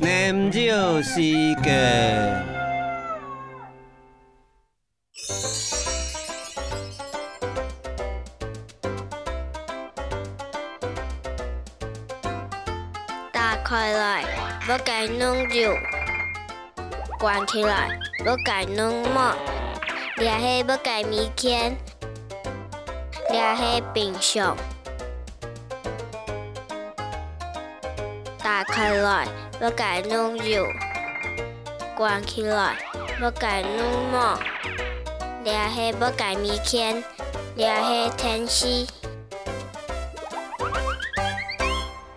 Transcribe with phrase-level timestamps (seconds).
[0.00, 1.72] 냄지어 시계
[13.32, 14.24] Tà khỏi lại
[14.68, 15.74] với cái nương rượu
[17.20, 17.90] Quan khi lại
[18.24, 19.34] với cái nương mọ
[20.18, 21.74] Đà hê với cái mì kiên
[23.32, 24.58] Đà hê bình sống
[28.48, 29.26] ตาแครอท
[29.58, 30.66] เมื่อไก่นุ่งอยู่
[31.98, 32.76] กวางคีรอท
[33.18, 34.28] เมื่ไก่นุ่งหม้อ
[35.42, 36.94] เดียเฮเมื่อไก่มีเคียน
[37.56, 38.74] เดียเฮเทนชี